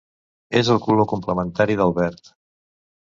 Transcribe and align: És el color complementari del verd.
És 0.61 0.71
el 0.75 0.79
color 0.87 1.07
complementari 1.13 1.77
del 1.83 1.95
verd. 2.03 2.33